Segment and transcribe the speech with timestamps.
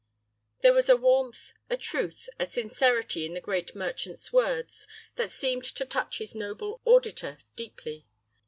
[0.63, 5.63] There was a warmth, a truth, a sincerity in the great merchant's words that seemed
[5.75, 8.07] to touch his noble auditor deeply.